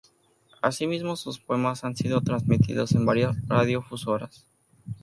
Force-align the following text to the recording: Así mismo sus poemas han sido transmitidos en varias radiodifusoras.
Así 0.63 0.87
mismo 0.87 1.15
sus 1.15 1.37
poemas 1.39 1.83
han 1.83 1.95
sido 1.95 2.21
transmitidos 2.21 2.93
en 2.93 3.05
varias 3.05 3.37
radiodifusoras. 3.47 4.47